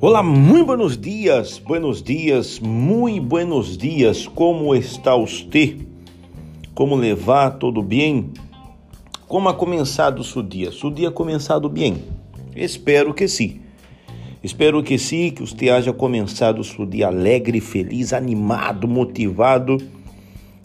[0.00, 4.28] Olá, muito buenos dias, buenos dias, muito buenos dias.
[4.28, 5.76] Como está você?
[6.72, 7.58] Como levar?
[7.58, 8.30] Tudo bem?
[9.26, 10.70] Como ha começado seu dia?
[10.70, 12.04] Seu dia começado bem?
[12.54, 13.58] Espero que sim.
[14.40, 19.78] Espero que sim, que você haja começado seu dia alegre, feliz, animado, motivado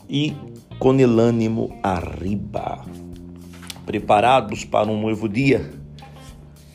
[0.07, 0.31] e
[0.77, 2.85] com o ânimo arriba.
[3.83, 5.82] Preparados para um novo dia?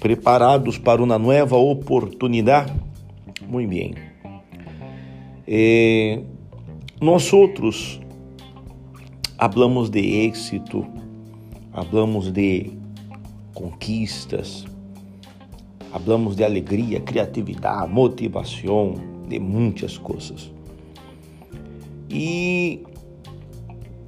[0.00, 2.72] Preparados para uma nova oportunidade?
[3.46, 3.94] Muito bem.
[5.46, 6.20] Eh,
[7.00, 8.00] nós outros
[9.38, 10.86] hablamos de êxito,
[11.72, 12.72] hablamos de
[13.54, 14.66] conquistas,
[15.92, 18.94] hablamos de alegria, criatividade, motivação,
[19.28, 20.52] de muitas coisas.
[22.10, 22.82] E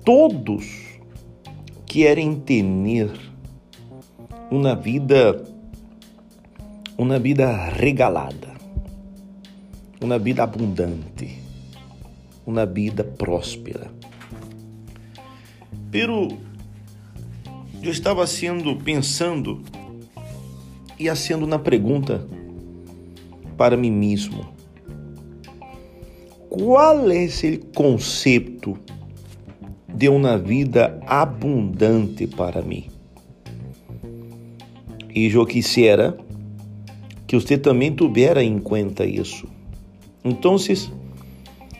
[0.05, 0.99] todos
[1.87, 2.65] querem ter
[4.51, 5.50] uma vida
[7.01, 8.53] uma vida regalada,
[10.03, 11.39] uma vida abundante,
[12.45, 13.91] uma vida próspera.
[15.91, 16.29] Pero
[17.83, 19.63] eu estava sendo pensando
[20.99, 22.29] e haciendo uma pergunta
[23.57, 24.47] para mim mesmo.
[26.51, 28.77] Qual é o conceito
[29.89, 32.91] de uma vida abundante para mim?
[35.15, 36.29] E eu quisiera
[37.31, 39.47] que você também tivera em conta isso.
[40.25, 40.57] Então,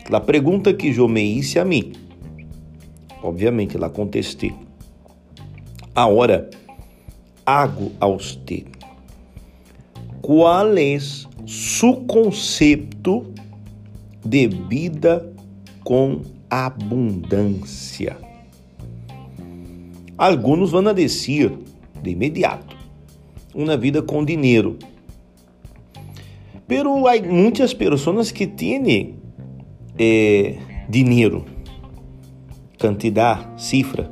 [0.09, 1.91] a pergunta que eu me a mim,
[3.21, 4.53] obviamente, lá contestei.
[5.93, 6.49] Agora,
[7.45, 8.63] hago a você.
[10.21, 10.97] Qual é
[11.45, 13.25] seu conceito
[14.25, 15.33] de vida
[15.83, 18.15] com abundância?
[20.17, 21.51] Alguns vão dizer
[22.01, 22.77] de imediato,
[23.53, 24.79] uma vida com dinheiro
[26.71, 29.17] Pero há muitas pessoas que têm
[29.99, 30.55] eh,
[30.87, 31.43] dinheiro,
[32.79, 34.09] quantidade, cifra,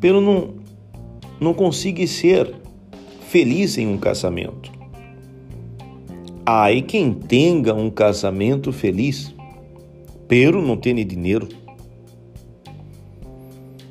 [0.00, 0.54] pero não,
[1.38, 2.54] não consegue ser
[3.28, 4.72] feliz em um casamento.
[6.46, 9.34] Há quem tenha um casamento feliz,
[10.26, 11.50] pero não tem dinheiro.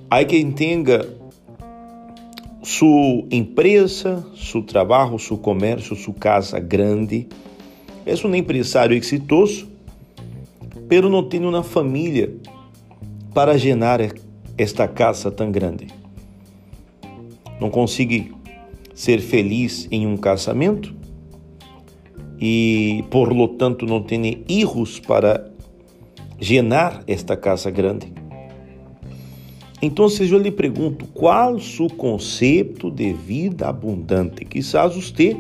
[0.10, 1.06] Há quem tenha
[2.66, 7.28] sua empresa, seu trabalho, seu comércio, sua casa grande.
[8.06, 9.68] É um empresário exitoso,
[10.90, 12.36] pero não tem uma família
[13.36, 14.00] para gerar
[14.58, 15.88] esta casa tão grande.
[17.62, 18.34] Não consegue
[18.96, 20.96] ser feliz em um casamento
[22.42, 25.52] e, por lo tanto, não tem filhos para
[26.40, 28.25] gerar esta casa grande.
[29.82, 34.46] Então, eu lhe pergunto, qual o conceito de vida abundante?
[34.46, 35.36] Quizás você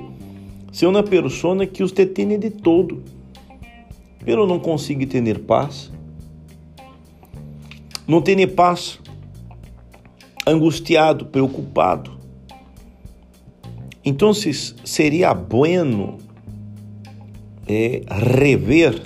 [0.72, 3.02] seja uma pessoa que você tem de todo,
[4.26, 5.92] mas não consegue ter paz.
[8.08, 9.00] Não tem paz,
[10.46, 12.12] angustiado, preocupado.
[14.04, 16.18] Então, seria bueno
[17.68, 19.02] é, rever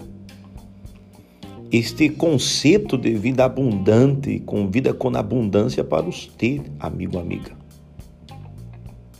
[1.71, 7.51] este conceito de vida abundante, com vida com abundância para você, amigo, amiga.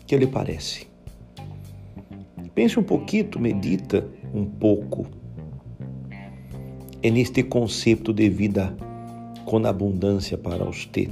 [0.08, 0.88] Que lhe parece?
[2.56, 5.06] Pense um pouquinho, medita um pouco
[7.02, 8.76] é neste conceito de vida
[9.46, 11.08] com abundância para você.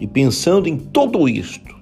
[0.00, 1.76] E pensando em tudo isto,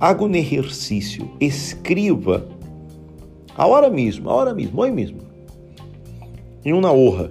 [0.00, 2.48] haga um exercício, escreva
[3.54, 5.31] a hora mesmo, a hora mesmo, hoje mesmo
[6.64, 7.30] em uma honra.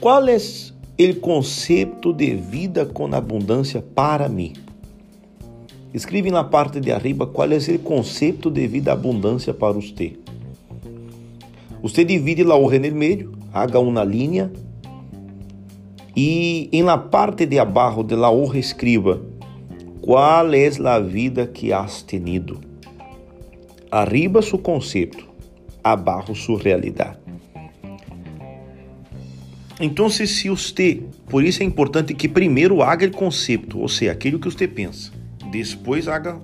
[0.00, 4.52] Qual é o conceito de vida com abundância para mim?
[5.92, 10.16] Escreve na parte de arriba qual é o conceito de vida abundância para você.
[11.82, 14.52] Você divide a honra no meio, haga uma linha
[16.16, 19.22] e em la parte de abaixo de la honra escriba
[20.00, 22.60] qual é a vida que has tenido.
[23.90, 25.26] Arriba seu conceito,
[25.82, 27.19] abaixo sua realidade.
[29.82, 34.38] Então, se você, por isso é importante que primeiro haga o conceito, ou seja, aquilo
[34.38, 35.10] que você pensa.
[35.50, 36.38] Depois haga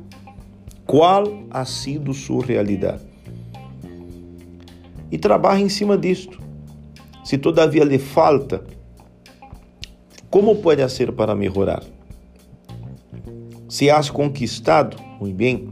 [0.86, 3.02] qual ha sido sua realidade.
[5.12, 6.40] E trabalhe em cima disto.
[7.22, 8.64] Se todavia lhe falta,
[10.30, 11.82] como pode ser para melhorar?
[13.68, 15.68] Se has conquistado, muito bem,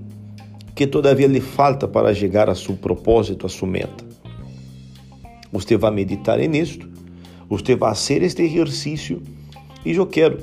[0.75, 4.05] que todavia lhe falta para chegar a seu propósito, a sua meta.
[5.51, 6.94] Você vai meditar nisto
[7.56, 9.23] você vai fazer este exercício
[9.85, 10.39] e eu quero,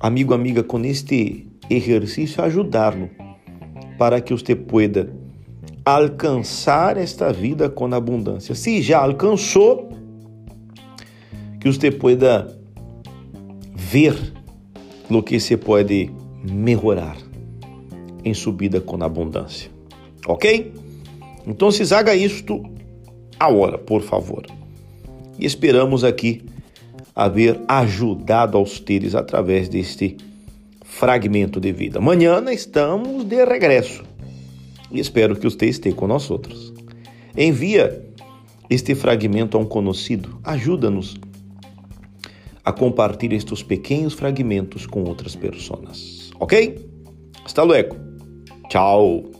[0.00, 3.08] amigo, amiga, com este exercício ajudá-lo
[3.96, 5.12] para que você pueda
[5.84, 8.54] alcançar esta vida com abundância.
[8.54, 9.88] Se já alcançou,
[11.60, 12.58] que você pueda
[13.74, 14.16] ver
[15.10, 16.10] o que se pode
[16.42, 17.16] melhorar
[18.24, 19.70] em subida com abundância.
[20.26, 20.72] Ok?
[21.46, 22.62] Então, se haga isto
[23.38, 24.44] agora, por favor.
[25.40, 26.42] E esperamos aqui
[27.16, 30.16] haver ajudado aos teres através deste
[30.84, 31.98] fragmento de vida.
[31.98, 34.04] Amanhã estamos de regresso
[34.90, 36.72] e espero que você esteja com nós outros.
[37.36, 38.04] Envia
[38.68, 41.16] este fragmento a um conhecido, ajuda-nos
[42.64, 46.86] a compartilhar estes pequenos fragmentos com outras pessoas, ok?
[47.44, 47.96] Hasta luego.
[48.68, 49.39] Tchau.